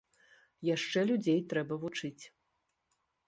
Яшчэ 0.75 1.03
людзей 1.09 1.37
трэба 1.53 1.73
вучыць. 1.83 2.23